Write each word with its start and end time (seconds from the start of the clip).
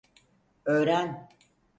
Öğren! 0.65 1.29